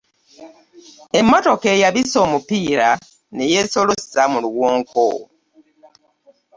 Emmotoka 1.19 1.65
eyabise 1.75 2.17
omupiira 2.25 2.89
ne 3.35 3.43
yeesolossa 3.53 4.21
mu 4.31 4.39
luwonko. 4.43 5.09